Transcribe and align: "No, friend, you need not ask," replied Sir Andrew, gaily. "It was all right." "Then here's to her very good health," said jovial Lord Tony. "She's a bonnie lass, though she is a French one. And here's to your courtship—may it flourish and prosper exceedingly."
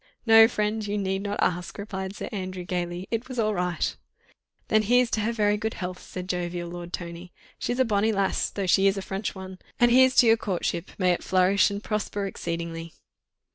"No, 0.25 0.47
friend, 0.47 0.87
you 0.87 0.97
need 0.97 1.21
not 1.21 1.43
ask," 1.43 1.77
replied 1.77 2.15
Sir 2.15 2.27
Andrew, 2.31 2.63
gaily. 2.63 3.07
"It 3.11 3.27
was 3.29 3.37
all 3.37 3.53
right." 3.53 3.95
"Then 4.67 4.81
here's 4.81 5.11
to 5.11 5.21
her 5.21 5.31
very 5.31 5.57
good 5.57 5.75
health," 5.75 6.01
said 6.01 6.27
jovial 6.27 6.69
Lord 6.69 6.91
Tony. 6.91 7.31
"She's 7.59 7.77
a 7.77 7.85
bonnie 7.85 8.11
lass, 8.11 8.49
though 8.49 8.65
she 8.65 8.87
is 8.87 8.97
a 8.97 9.03
French 9.03 9.35
one. 9.35 9.59
And 9.79 9.91
here's 9.91 10.15
to 10.15 10.25
your 10.25 10.37
courtship—may 10.37 11.11
it 11.11 11.23
flourish 11.23 11.69
and 11.69 11.83
prosper 11.83 12.25
exceedingly." 12.25 12.95